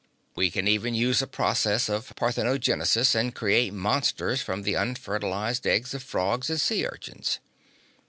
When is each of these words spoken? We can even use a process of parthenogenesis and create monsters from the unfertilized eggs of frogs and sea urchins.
We 0.35 0.49
can 0.49 0.67
even 0.67 0.95
use 0.95 1.21
a 1.21 1.27
process 1.27 1.87
of 1.87 2.15
parthenogenesis 2.15 3.13
and 3.13 3.35
create 3.35 3.71
monsters 3.71 4.41
from 4.41 4.63
the 4.63 4.73
unfertilized 4.73 5.67
eggs 5.67 5.93
of 5.93 6.01
frogs 6.01 6.49
and 6.49 6.59
sea 6.59 6.87
urchins. 6.87 7.37